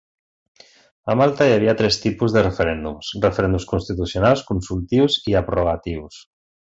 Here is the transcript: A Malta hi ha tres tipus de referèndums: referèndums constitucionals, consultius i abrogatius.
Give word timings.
A 1.13 1.15
Malta 1.19 1.47
hi 1.65 1.69
ha 1.73 1.75
tres 1.81 1.99
tipus 2.05 2.33
de 2.37 2.43
referèndums: 2.47 3.11
referèndums 3.27 3.69
constitucionals, 3.75 4.43
consultius 4.49 5.19
i 5.33 5.37
abrogatius. 5.43 6.19